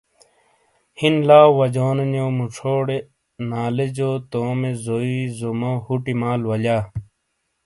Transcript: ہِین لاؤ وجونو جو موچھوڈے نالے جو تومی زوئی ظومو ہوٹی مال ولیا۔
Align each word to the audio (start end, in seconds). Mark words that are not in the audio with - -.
ہِین 0.99 1.15
لاؤ 1.27 1.49
وجونو 1.59 2.03
جو 2.13 2.25
موچھوڈے 2.37 2.97
نالے 3.49 3.87
جو 3.97 4.09
تومی 4.31 4.71
زوئی 4.83 5.19
ظومو 5.39 5.73
ہوٹی 5.85 6.13
مال 6.21 6.41
ولیا۔ 6.49 6.77